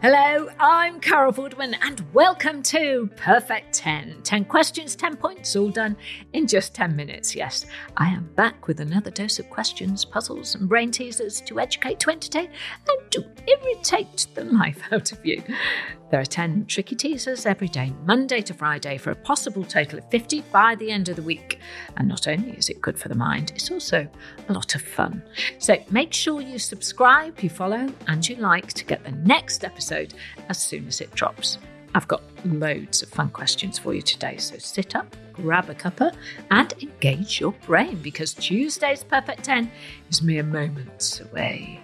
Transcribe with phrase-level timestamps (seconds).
[0.00, 4.22] Hello, I'm Carol Vorderman, and welcome to Perfect 10.
[4.22, 5.96] 10 questions, 10 points, all done
[6.34, 7.34] in just 10 minutes.
[7.34, 7.66] Yes,
[7.96, 12.10] I am back with another dose of questions, puzzles, and brain teasers to educate, to
[12.10, 12.48] entertain,
[12.88, 15.42] and to irritate the life out of you.
[16.12, 20.08] There are 10 tricky teasers every day, Monday to Friday, for a possible total of
[20.10, 21.58] 50 by the end of the week.
[21.96, 24.08] And not only is it good for the mind, it's also
[24.48, 25.22] a lot of fun.
[25.58, 29.87] So make sure you subscribe, you follow, and you like to get the next episode
[29.92, 31.58] as soon as it drops.
[31.94, 36.14] I've got loads of fun questions for you today, so sit up, grab a cuppa,
[36.50, 39.70] and engage your brain because Tuesday's Perfect 10
[40.10, 41.80] is mere moments away.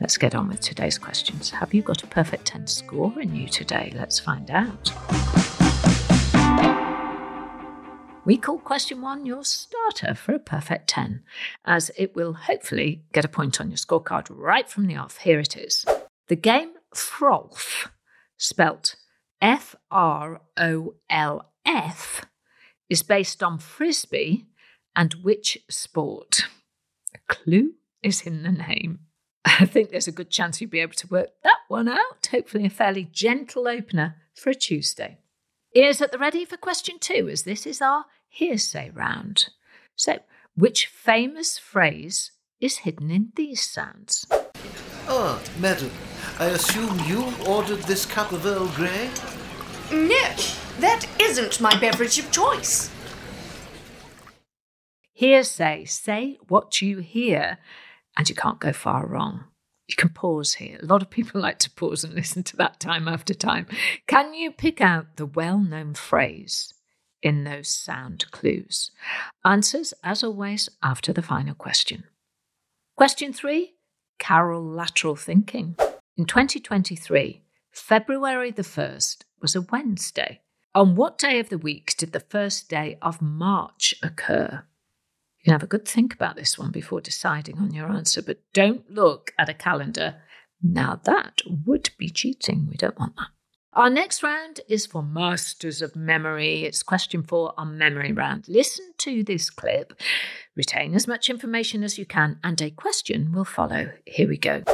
[0.00, 1.50] Let's get on with today's questions.
[1.50, 3.92] Have you got a perfect 10 score in you today?
[3.94, 4.92] Let's find out.
[8.24, 11.22] We call question one your starter for a perfect 10,
[11.64, 15.16] as it will hopefully get a point on your scorecard right from the off.
[15.18, 15.84] Here it is.
[16.28, 17.88] The game Frolf,
[18.36, 18.96] spelt
[19.40, 22.24] F R O L F,
[22.88, 24.46] is based on frisbee
[24.96, 26.46] and which sport?
[27.14, 29.00] A clue is in the name.
[29.44, 32.28] I think there's a good chance you'll be able to work that one out.
[32.30, 35.18] Hopefully, a fairly gentle opener for a Tuesday.
[35.74, 39.50] Ears at the ready for question two, as this is our hearsay round.
[39.96, 40.18] So,
[40.54, 44.26] which famous phrase is hidden in these sounds?
[45.08, 45.90] Ah, madam,
[46.38, 49.10] I assume you ordered this cup of Earl Grey?
[49.90, 50.34] No,
[50.80, 52.90] that isn't my beverage of choice.
[55.18, 57.58] Hearsay, say what you hear,
[58.16, 59.44] and you can't go far wrong.
[59.88, 60.78] You can pause here.
[60.80, 63.66] A lot of people like to pause and listen to that time after time.
[64.06, 66.72] Can you pick out the well known phrase
[67.22, 68.90] in those sound clues?
[69.44, 72.04] Answers, as always, after the final question.
[72.96, 73.74] Question three
[74.18, 75.76] Carol lateral thinking.
[76.18, 80.40] In 2023, February the 1st was a Wednesday.
[80.74, 84.64] On what day of the week did the first day of March occur?
[85.38, 88.40] You can have a good think about this one before deciding on your answer, but
[88.52, 90.16] don't look at a calendar.
[90.60, 92.66] Now, that would be cheating.
[92.68, 93.28] We don't want that.
[93.74, 96.64] Our next round is for Masters of Memory.
[96.64, 98.44] It's question four on Memory Round.
[98.48, 99.92] Listen to this clip,
[100.56, 103.92] retain as much information as you can, and a question will follow.
[104.04, 104.64] Here we go.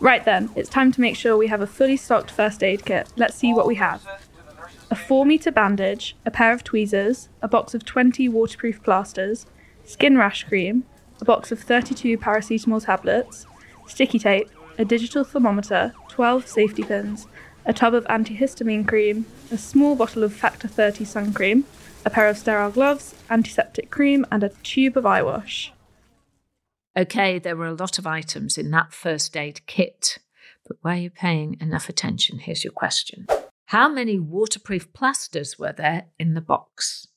[0.00, 3.08] Right then, it's time to make sure we have a fully stocked first aid kit.
[3.16, 4.04] Let's see what we have
[4.88, 9.46] a 4 metre bandage, a pair of tweezers, a box of 20 waterproof plasters,
[9.84, 10.84] skin rash cream,
[11.20, 13.46] a box of 32 paracetamol tablets,
[13.86, 14.48] sticky tape,
[14.78, 17.26] a digital thermometer, 12 safety pins,
[17.64, 21.64] a tub of antihistamine cream, a small bottle of Factor 30 sun cream,
[22.04, 25.72] a pair of sterile gloves, antiseptic cream, and a tube of eye wash.
[26.98, 30.16] Okay, there were a lot of items in that first aid kit,
[30.66, 32.38] but were you paying enough attention?
[32.38, 33.26] Here's your question
[33.66, 37.08] How many waterproof plasters were there in the box?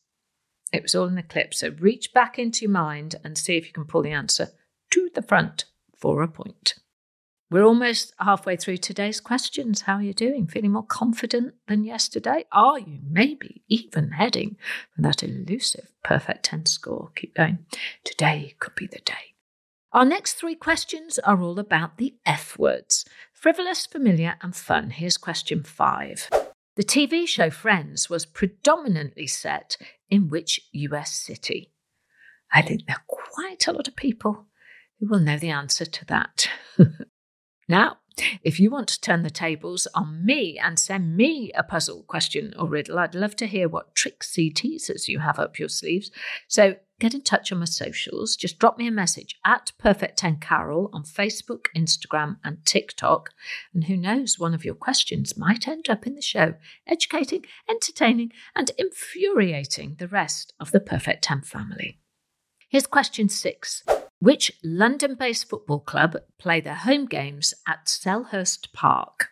[0.73, 3.67] It was all in the clip, so reach back into your mind and see if
[3.67, 4.49] you can pull the answer
[4.91, 5.63] to the front
[5.97, 6.75] for a point.
[7.49, 9.81] We're almost halfway through today's questions.
[9.81, 10.45] How are you doing?
[10.45, 12.43] Feeling more confident than yesterday?
[12.51, 14.57] Are you maybe even heading
[14.93, 17.11] for that elusive perfect 10 score?
[17.15, 17.59] Keep going.
[18.03, 19.33] Today could be the day.
[19.91, 24.91] Our next three questions are all about the F words frivolous, familiar, and fun.
[24.91, 26.29] Here's question five.
[26.75, 29.77] The TV show Friends was predominantly set
[30.09, 31.71] in which US city?
[32.53, 34.45] I think there are quite a lot of people
[34.99, 36.49] who will know the answer to that.
[37.67, 37.97] now,
[38.43, 42.53] if you want to turn the tables on me and send me a puzzle, question,
[42.59, 46.11] or riddle, I'd love to hear what tricksy teasers you have up your sleeves.
[46.47, 48.35] So get in touch on my socials.
[48.35, 53.29] Just drop me a message at Perfect10Carol on Facebook, Instagram, and TikTok.
[53.73, 56.55] And who knows, one of your questions might end up in the show,
[56.85, 61.99] educating, entertaining, and infuriating the rest of the Perfect 10 family.
[62.69, 63.83] Here's question six.
[64.19, 69.29] Which London based football club play their home games at Selhurst Park?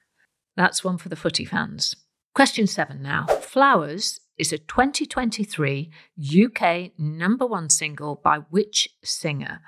[0.56, 1.96] That's one for the footy fans.
[2.34, 3.26] Question seven now.
[3.42, 5.90] Flowers is a 2023
[6.20, 9.62] UK number one single by which singer?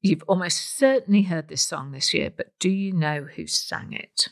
[0.00, 4.28] You've almost certainly heard this song this year, but do you know who sang it?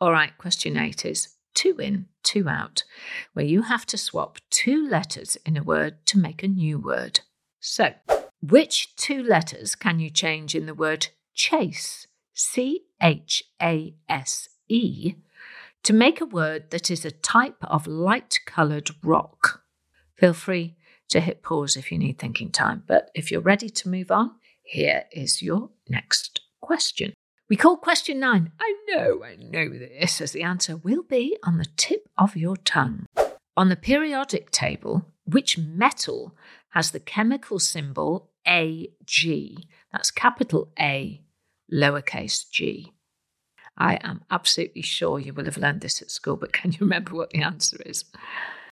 [0.00, 2.84] All right, question eight is two in, two out,
[3.32, 7.20] where you have to swap two letters in a word to make a new word.
[7.60, 7.94] So,
[8.42, 15.14] which two letters can you change in the word chase, C H A S E,
[15.84, 19.62] to make a word that is a type of light coloured rock?
[20.16, 20.76] Feel free
[21.08, 24.32] to hit pause if you need thinking time, but if you're ready to move on,
[24.62, 27.12] here is your next question.
[27.50, 31.58] We call question nine, I know, I know this, as the answer will be on
[31.58, 33.04] the tip of your tongue.
[33.56, 36.34] On the periodic table, which metal
[36.70, 39.66] has the chemical symbol Ag?
[39.92, 41.20] That's capital A,
[41.70, 42.94] lowercase g.
[43.76, 47.14] I am absolutely sure you will have learned this at school, but can you remember
[47.14, 48.04] what the answer is?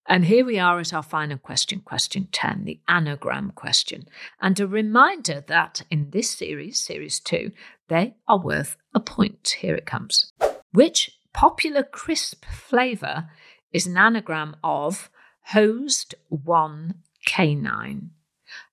[0.07, 4.07] And here we are at our final question, question 10, the anagram question.
[4.41, 7.53] And a reminder that in this series, series two,
[7.89, 9.57] they are worth a point.
[9.61, 10.33] Here it comes.
[10.73, 13.31] Which popular crisp flavour
[13.73, 15.11] is an anagram of
[15.47, 16.95] hosed one
[17.25, 18.11] canine?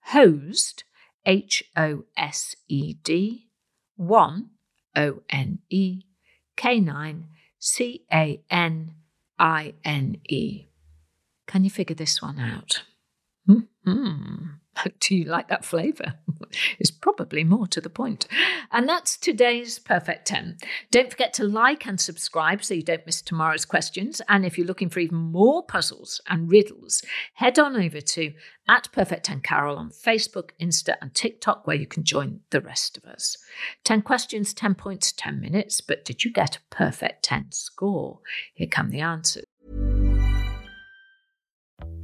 [0.06, 0.86] Hosed,
[1.26, 3.50] H O S E D,
[3.96, 4.52] one,
[4.96, 6.02] O N E,
[6.57, 8.95] canine, C A N
[9.39, 10.65] I N E.
[11.48, 12.83] Can you figure this one out?
[13.48, 14.45] Mm-hmm.
[15.00, 16.16] Do you like that flavour?
[16.80, 18.28] it's probably more to the point.
[18.72, 20.58] And that's today's Perfect 10.
[20.92, 24.22] Don't forget to like and subscribe so you don't miss tomorrow's questions.
[24.28, 27.04] And if you're looking for even more puzzles and riddles,
[27.34, 28.34] head on over to
[28.68, 32.98] at Perfect 10 Carol on Facebook, Insta, and TikTok, where you can join the rest
[32.98, 33.38] of us.
[33.86, 35.80] 10 questions, 10 points, 10 minutes.
[35.82, 38.20] But did you get a perfect 10 score?
[38.54, 39.46] Here come the answers.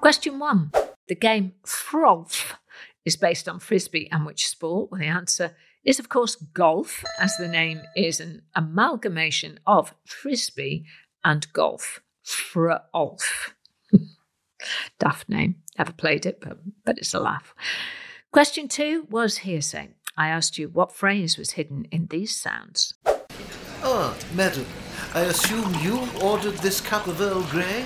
[0.00, 0.70] Question one
[1.08, 2.54] The game Frolf
[3.04, 4.90] is based on frisbee and which sport?
[4.90, 10.84] Well, the answer is, of course, golf, as the name is an amalgamation of frisbee
[11.24, 12.00] and golf.
[12.24, 13.52] Frolf.
[14.98, 15.56] Daft name.
[15.78, 17.54] Never played it, but, but it's a laugh.
[18.32, 19.90] Question two was hearsay.
[20.16, 22.94] I asked you what phrase was hidden in these sounds.
[23.84, 24.64] Ah, madam,
[25.12, 27.84] I assume you ordered this cup of Earl Grey?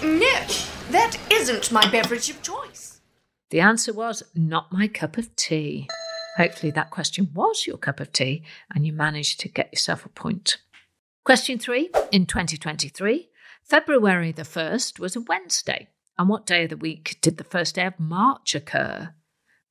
[0.00, 0.46] No,
[0.90, 3.00] that isn't my beverage of choice.
[3.50, 5.88] The answer was not my cup of tea.
[6.36, 10.08] Hopefully, that question was your cup of tea and you managed to get yourself a
[10.08, 10.58] point.
[11.24, 13.28] Question three In 2023,
[13.64, 15.88] February the 1st was a Wednesday.
[16.16, 19.14] And what day of the week did the first day of March occur?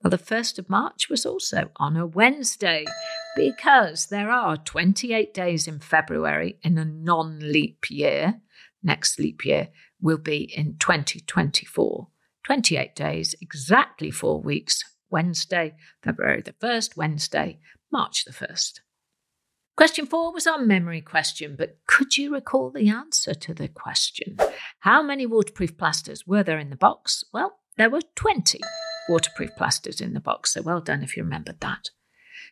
[0.03, 2.85] Well, the 1st of March was also on a Wednesday
[3.38, 8.42] because there are 28 days in February in a non leap year.
[8.84, 9.69] Next leap year
[10.01, 12.08] will be in 2024.
[12.46, 14.84] 28 days, exactly four weeks.
[15.10, 17.60] Wednesday, February the 1st, Wednesday,
[17.91, 18.82] March the 1st.
[19.77, 24.38] Question four was our memory question, but could you recall the answer to the question?
[24.79, 27.24] How many waterproof plasters were there in the box?
[27.32, 28.60] Well, there were 20
[29.08, 31.91] waterproof plasters in the box, so well done if you remembered that.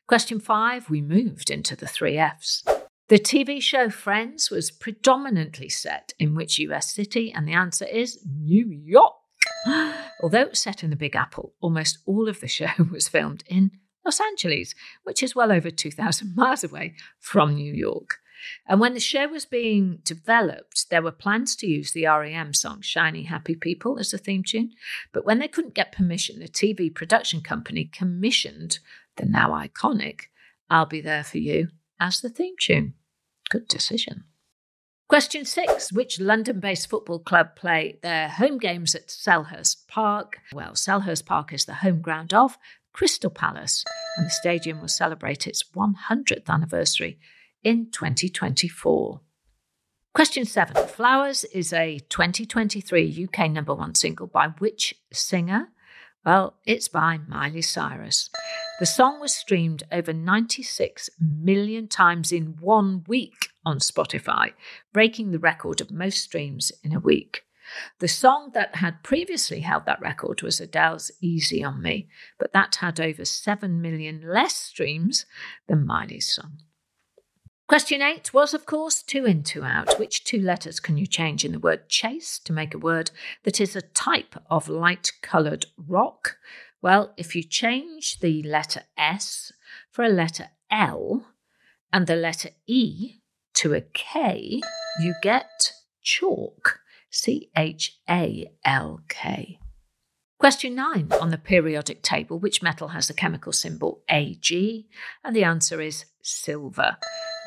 [0.08, 2.64] Question five, we moved into the three F's.
[3.08, 7.34] The TV show Friends was predominantly set in which US city?
[7.34, 9.14] And the answer is New York.
[10.22, 13.44] Although it was set in the Big Apple, almost all of the show was filmed
[13.48, 13.72] in
[14.04, 18.20] Los Angeles, which is well over 2,000 miles away from New York.
[18.68, 22.82] And when the show was being developed, there were plans to use the REM song
[22.82, 24.72] Shiny Happy People as a theme tune.
[25.12, 28.80] But when they couldn't get permission, the TV production company commissioned
[29.18, 30.22] the now iconic
[30.70, 31.70] I'll Be There For You
[32.00, 32.94] as the theme tune.
[33.50, 34.26] Good decision.
[35.08, 40.40] Question six Which London based football club play their home games at Selhurst Park?
[40.52, 42.58] Well, Selhurst Park is the home ground of
[42.92, 43.84] Crystal Palace,
[44.18, 47.20] and the stadium will celebrate its 100th anniversary
[47.64, 49.22] in 2024.
[50.16, 55.68] Question seven Flowers is a 2023 UK number one single by which singer?
[56.26, 58.30] Well, it's by Miley Cyrus.
[58.78, 64.52] The song was streamed over 96 million times in one week on Spotify,
[64.92, 67.44] breaking the record of most streams in a week.
[68.00, 72.76] The song that had previously held that record was Adele's Easy on Me, but that
[72.76, 75.26] had over 7 million less streams
[75.68, 76.58] than Miley's song.
[77.68, 79.98] Question eight was, of course, two in, two out.
[79.98, 83.10] Which two letters can you change in the word chase to make a word
[83.44, 86.38] that is a type of light coloured rock?
[86.86, 89.52] Well, if you change the letter S
[89.90, 91.26] for a letter L
[91.92, 93.22] and the letter E
[93.56, 94.62] to a K,
[95.02, 95.72] you get
[96.04, 96.82] chalk.
[97.10, 99.58] C H A L K.
[100.38, 104.86] Question 9 on the periodic table which metal has the chemical symbol Ag?
[105.24, 106.98] And the answer is silver.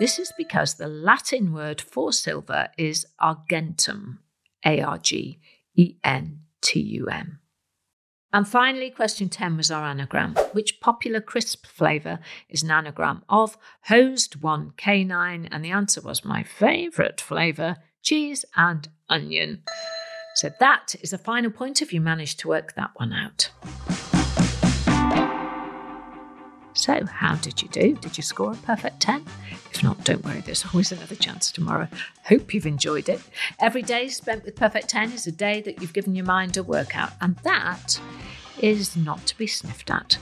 [0.00, 4.18] This is because the Latin word for silver is argentum,
[4.66, 5.38] A R G
[5.76, 7.38] E N T U M.
[8.32, 10.34] And finally, question 10 was our anagram.
[10.52, 12.18] Which popular crisp flavour
[12.48, 15.48] is an anagram of hosed one canine?
[15.50, 19.62] And the answer was my favourite flavour, cheese and onion.
[20.34, 23.50] So that is a final point if you managed to work that one out.
[26.78, 27.96] So, how did you do?
[27.96, 29.24] Did you score a perfect 10?
[29.72, 31.88] If not, don't worry, there's always another chance tomorrow.
[32.22, 33.20] Hope you've enjoyed it.
[33.58, 36.62] Every day spent with Perfect 10 is a day that you've given your mind a
[36.62, 38.00] workout, and that
[38.60, 40.18] is not to be sniffed at.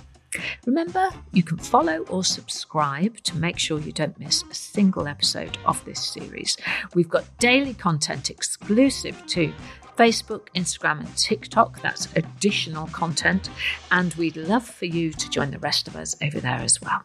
[0.65, 5.59] Remember, you can follow or subscribe to make sure you don't miss a single episode
[5.67, 6.57] of this series.
[6.95, 9.53] We've got daily content exclusive to
[9.97, 11.81] Facebook, Instagram, and TikTok.
[11.81, 13.51] That's additional content.
[13.91, 17.03] And we'd love for you to join the rest of us over there as well.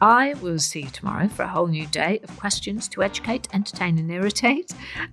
[0.00, 3.98] I will see you tomorrow for a whole new day of questions to educate, entertain,
[3.98, 4.72] and irritate.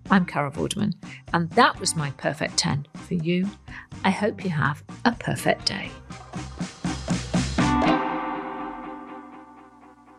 [0.10, 0.96] I'm Carol Vorderman,
[1.32, 3.48] and that was my perfect 10 for you.
[4.04, 5.92] I hope you have a perfect day.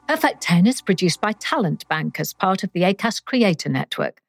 [0.06, 4.20] Perfect 10 is produced by Talent Bank as part of the Acast Creator Network.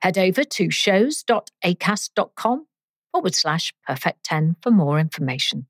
[0.00, 2.66] Head over to shows.acast.com
[3.12, 5.66] forward slash perfect 10 for more information.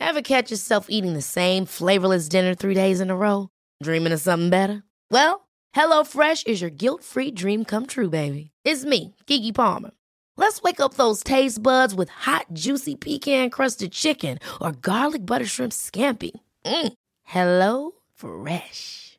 [0.00, 3.48] Ever catch yourself eating the same flavorless dinner three days in a row?
[3.82, 4.82] Dreaming of something better?
[5.10, 5.46] Well,
[5.76, 8.50] HelloFresh is your guilt free dream come true, baby.
[8.64, 9.90] It's me, Keke Palmer.
[10.36, 15.46] Let's wake up those taste buds with hot, juicy pecan crusted chicken or garlic butter
[15.46, 16.32] shrimp scampi.
[16.64, 16.92] Mm.
[17.24, 19.18] Hello Fresh.